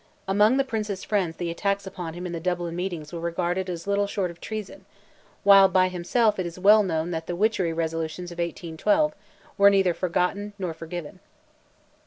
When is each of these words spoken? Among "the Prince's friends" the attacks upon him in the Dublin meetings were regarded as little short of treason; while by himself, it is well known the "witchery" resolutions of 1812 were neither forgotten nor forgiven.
Among 0.27 0.57
"the 0.57 0.63
Prince's 0.63 1.03
friends" 1.03 1.35
the 1.35 1.51
attacks 1.51 1.85
upon 1.85 2.15
him 2.15 2.25
in 2.25 2.31
the 2.31 2.39
Dublin 2.39 2.75
meetings 2.75 3.13
were 3.13 3.19
regarded 3.19 3.69
as 3.69 3.85
little 3.85 4.07
short 4.07 4.31
of 4.31 4.41
treason; 4.41 4.85
while 5.43 5.67
by 5.69 5.89
himself, 5.89 6.39
it 6.39 6.47
is 6.47 6.57
well 6.57 6.81
known 6.81 7.11
the 7.11 7.35
"witchery" 7.35 7.71
resolutions 7.71 8.31
of 8.31 8.39
1812 8.39 9.13
were 9.59 9.69
neither 9.69 9.93
forgotten 9.93 10.53
nor 10.57 10.73
forgiven. 10.73 11.19